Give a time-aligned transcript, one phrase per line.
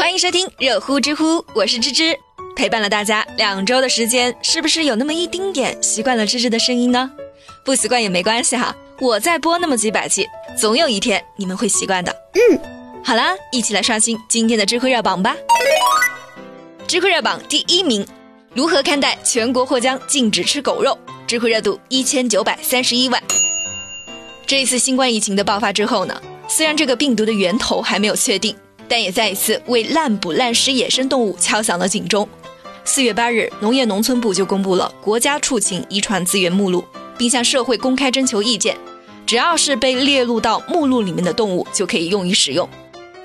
[0.00, 2.18] 欢迎收听热乎知乎，我是芝芝，
[2.56, 7.10] 陪伴了大家两周的时间，是不是有那么一丁点习惯了芝芝的声音呢？
[7.66, 10.26] 不习惯也没关系哈，我再播那么几百期，
[10.58, 12.10] 总有一天你们会习惯的。
[12.32, 12.58] 嗯，
[13.04, 15.36] 好啦，一起来刷新今天的知乎热榜吧。
[16.88, 18.04] 知乎热榜第一名，
[18.54, 20.96] 如何看待全国或将禁止吃狗肉？
[21.26, 23.22] 知乎热度一千九百三十一万。
[24.46, 28.56] 这一次新冠疫情的爆发之后呢，虽然这个病毒的源头还没有确定。
[28.90, 32.28] 但也再一次为滥捕滥食野生动物敲响了警钟。
[32.84, 36.84] 四月八日，农业农村部就公布了国家畜禽遗传资源目录，
[37.16, 38.76] 并向社会公开征求意见。
[39.24, 42.68] 只要是被列入到目录里面的动物，就可以用于使用。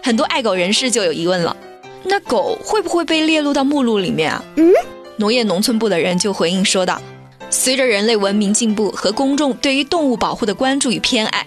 [0.04, 1.58] 很多爱狗人士就有疑问了：
[2.04, 4.46] 那狗会不会被列入到目录里面啊？
[4.58, 4.72] 嗯，
[5.18, 7.02] 农业农村部的人就回应说道：
[7.50, 11.44] 随着人类文明进步和公众对于动物保护的关注与偏爱，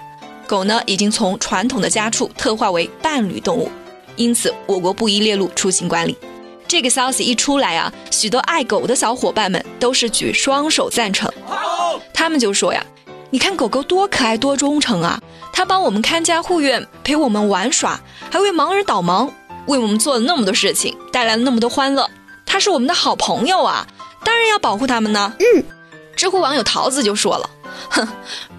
[0.49, 3.71] 狗呢已经从传统的家畜特化为伴侣动物。
[4.19, 6.15] 因此，我国不宜列入出行管理。
[6.67, 11.33] 这个消息一出来啊，许多爱狗的小伙伴们都是举双手赞成。
[12.13, 12.85] 他们就说呀
[13.31, 15.19] ：“你看狗狗多可爱，多忠诚啊！
[15.53, 17.99] 它帮我们看家护院，陪我们玩耍，
[18.31, 19.31] 还为盲人导盲，
[19.67, 22.11] 为我们做了那么多事情，带来了那么多欢乐。
[22.45, 23.87] 它是我们的好朋友啊，
[24.25, 25.65] 当然要保护它们呢。”嗯，
[26.17, 27.49] 知乎网友桃子就说了
[27.89, 28.07] ：“哼，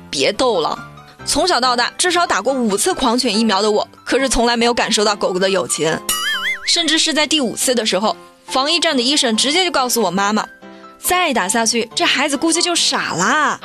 [0.10, 0.78] 别逗了。”
[1.26, 5.96] 从小到大至少打过五次狂犬疫苗的我，可是从来没有感受到狗狗的友情，
[6.66, 8.16] 甚至是在第五次的时候，
[8.48, 10.46] 防疫站的医生直接就告诉我妈妈，
[10.98, 13.60] 再打下去这孩子估计就傻啦。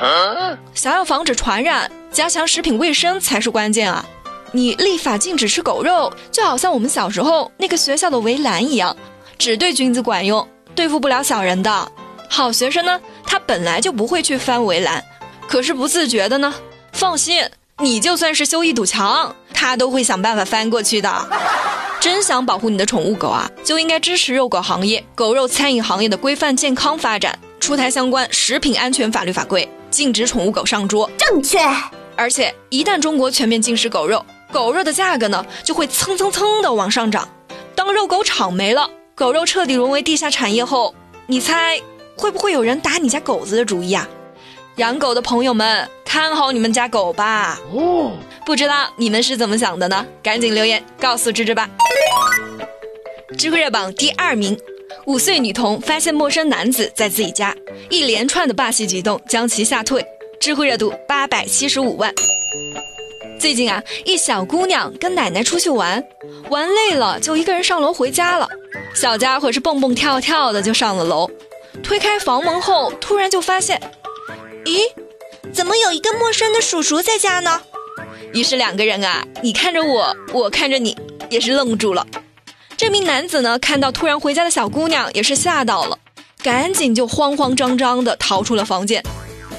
[0.75, 4.05] 想要防止传染，加强食品卫生才是关键啊！
[4.53, 8.95] 你立法禁止吃狗肉，就好像我们小时候那个学校的围栏一样，
[9.39, 11.93] 只对君子管用，对付不了小人的。
[12.29, 15.03] 好学生呢，他本来就不会去翻围栏，
[15.49, 16.55] 可是不自觉的呢。
[17.05, 17.45] 放心，
[17.81, 21.29] 你就算是修一堵墙，它都会想办法翻过去的。
[22.01, 31.11] 真想保护你的宠物狗啊，就应该支持肉狗行业、狗肉餐饮行业的规范健康发展，出台相关食品安全法律法规，禁止宠物狗上桌。
[31.19, 31.59] 正确。
[32.17, 37.29] 而且一旦中国全面禁食狗肉，狗肉的价格呢就会蹭蹭蹭的往上涨。
[37.75, 40.95] 当肉狗场没了，狗肉彻底沦为地下产业后，
[41.27, 41.79] 你猜
[42.17, 44.09] 会不会有人打你家狗子的主意啊？
[44.77, 45.89] 养狗的朋友们。
[46.05, 47.59] 看好你们家狗吧！
[47.73, 48.13] 哦，
[48.47, 50.07] 不知道你们是怎么想的呢？
[50.23, 51.69] 赶紧留言告诉芝芝吧。
[53.37, 54.57] 知乎热榜第二名，
[55.07, 57.53] 五岁女童发现陌生男子在自己家，
[57.91, 60.07] 一连串的霸气举动将其吓退。
[60.39, 62.15] 知乎热度八百七十五万。
[63.41, 66.01] 最近啊，一小姑娘跟奶奶出去玩，
[66.49, 68.49] 玩累了就一个人上楼回家了。
[68.95, 71.29] 小家伙是蹦蹦跳跳的就上了楼，
[71.83, 73.81] 推开房门后，突然就发现，
[74.65, 74.91] 咦？
[75.53, 77.61] 怎么有一个陌生的叔叔在家呢？
[78.33, 80.97] 于是两个人啊，你看着我，我看着你，
[81.31, 82.07] 也是愣住了。
[82.77, 85.97] 这名男子呢，看到突然回家的小姑娘，也是吓到了，
[86.43, 89.03] 赶紧就慌慌张张的逃出了房间。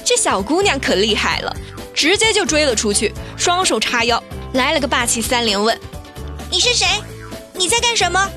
[0.04, 1.56] 这小姑娘可厉害了，
[1.94, 4.22] 直接就追了出去，双手叉腰，
[4.52, 5.78] 来了个霸气三连问
[6.50, 6.86] ：“你是谁？
[7.54, 8.28] 你在干什么？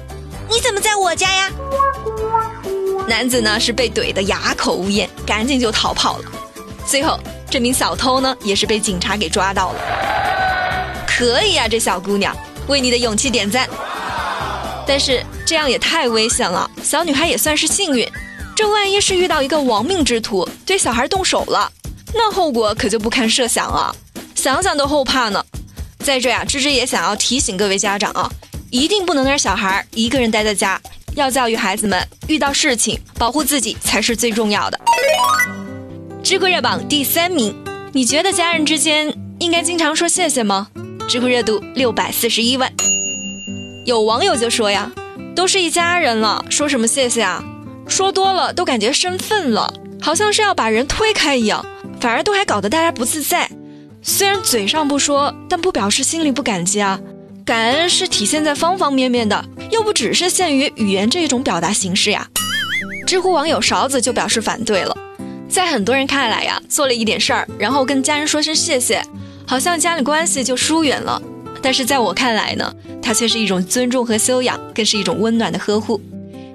[0.49, 1.51] 你怎么在我家呀？”
[3.05, 6.31] 男子呢是被怼得哑口无言，赶紧就逃跑了。
[6.89, 7.19] 最后。
[7.51, 9.79] 这名小偷呢，也是被警察给抓到了。
[11.07, 12.35] 可以啊，这小姑娘，
[12.67, 13.67] 为你的勇气点赞。
[14.85, 18.07] 但是这样也太危险了，小女孩也算是幸运。
[18.55, 21.71] 这万一是遇到一个亡命之徒对小孩动手了，
[22.13, 23.95] 那后果可就不堪设想啊！
[24.35, 25.43] 想想都后怕呢。
[26.03, 28.29] 在这呀，芝芝也想要提醒各位家长啊，
[28.69, 30.79] 一定不能让小孩一个人待在家，
[31.15, 34.79] 要教育孩子们，遇到事情保护自己才是最重要的。
[36.29, 37.55] 知乎热榜第三名，
[37.91, 40.67] 你觉得家人之间应该经常说谢谢吗？
[41.07, 42.71] 知乎热度六百四十一万。
[43.83, 44.91] 有网友就说呀，
[45.35, 47.43] 都是一家人了，说什么谢谢啊？
[47.87, 51.65] 说多了都感觉生分了，好像是要把人推开一样，
[51.99, 53.49] 反而都还搞得大家不自在。
[54.03, 56.99] 虽然嘴上不说，但不表示心里不感激啊。
[57.43, 62.27] 感恩是体现在方方面面的，又不只是限于语言这一种表达形式呀。
[63.07, 64.95] 知乎网友勺子就表示反对了。
[65.49, 69.03] 在很多人看来呀，做了一点事儿，然后跟家人说声谢谢，
[69.47, 71.21] 好像家里关系就疏远了。
[71.61, 75.99] 但是在我看来呢，它却是一种尊重和修养，更是一种温暖的呵护。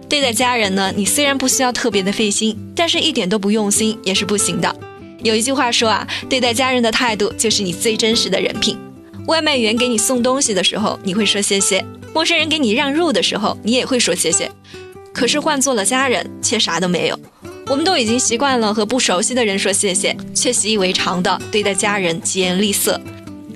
[0.09, 4.75] 对待家人呢，你虽然不需要特别的费心，但是一点都不用心也是不行的。
[5.23, 8.79] 有一句话说啊，对待家人的态度就是你最真实的人品。
[9.27, 11.83] 外卖员给你送东西的时候，你会说谢谢；
[12.15, 14.51] 陌生人给你让路的时候，你也会说谢谢。
[15.13, 17.19] 可是换做了家人，却啥都没有。
[17.67, 23.01] 我们都已经习惯了和不熟悉的人说谢谢，却习以为常的对待家人疾言厉色。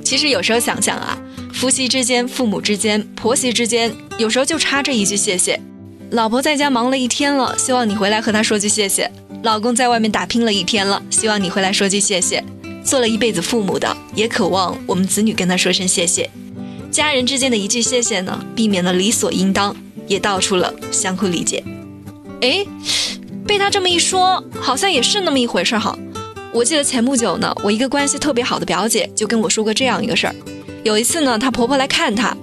[0.03, 1.19] 其实有时候想想啊，
[1.53, 5.61] 夫妻之间、父母之间、婆媳之间，有时候就差这一句谢谢。
[6.11, 9.11] 老婆在家忙了一天了，希望你回来和她说句谢谢；
[9.43, 12.43] 老公在外面打拼了一天了，希望你回来说句谢谢。
[12.83, 16.31] 做了一辈子父母的，也渴望我们子女跟他说声谢谢。
[16.91, 19.77] 家人之间的一句谢谢呢，避免了理所应当，
[20.07, 21.63] 也道出了相互理解。
[22.41, 22.65] 哎，
[23.49, 25.99] 被他这么一说，好像也是那么一回事哈。
[26.53, 30.35] 我记得前不久呢，我一个关系特别好的表姐就跟我说过这样一个事儿。
[30.85, 32.37] 有一次呢，她婆婆来看她，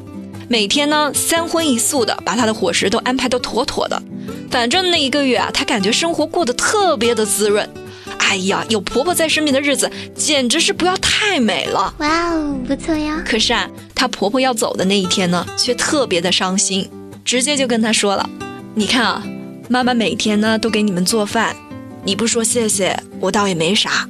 [0.50, 4.02] 每天呢三荤一素的，把她的伙食都安排得妥妥的。
[4.50, 7.70] 反正那一个月啊，她感觉生活过得特别的滋润。
[8.18, 11.94] 哎呀，有婆婆在身边的日子简直是不要太美了。
[12.00, 13.22] 哇哦，不错呀。
[13.24, 16.90] 可是啊，她婆婆要走的那一天呢，却特别的伤心，
[17.24, 18.28] 直接就跟她说了
[18.74, 19.24] ：“你看啊，
[19.68, 21.56] 妈妈每天呢都给你们做饭，
[22.04, 24.08] 你不说谢谢，我倒也没啥。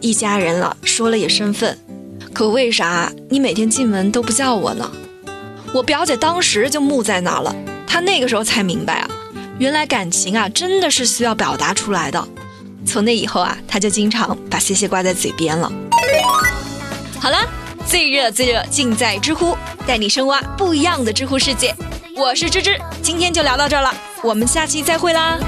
[0.00, 1.76] 一家人了，说了也生分。
[2.32, 4.90] 可为啥你每天进门都不叫我呢？”
[5.74, 7.54] 我表姐当时就木在那了，
[7.84, 9.10] 她那个时候才明白啊，
[9.58, 12.28] 原来感情啊真的是需要表达出来的。
[12.86, 15.72] 从那以后啊，他就经常把谢谢挂在嘴边了。
[17.18, 17.38] 好了，
[17.86, 21.74] 最热最热尽在知乎，带你深挖不一样的知乎世界。
[22.14, 25.38] 我是芝芝，今天就聊到这儿了，我们下期再会啦。